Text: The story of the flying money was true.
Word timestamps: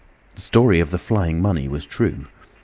The 0.33 0.41
story 0.41 0.79
of 0.79 0.89
the 0.89 0.97
flying 0.97 1.43
money 1.43 1.67
was 1.67 1.85
true. 1.85 2.25